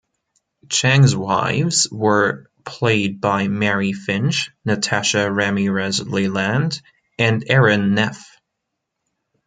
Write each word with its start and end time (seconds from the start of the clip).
Chang's 0.67 1.15
wives 1.15 1.87
were 1.91 2.49
played 2.65 3.21
by 3.21 3.47
Mary 3.47 3.93
Finch, 3.93 4.49
Natasha 4.65 5.31
Ramirez 5.31 5.99
Leland, 6.01 6.81
and 7.19 7.43
Erin 7.47 7.93
Neff. 7.93 8.27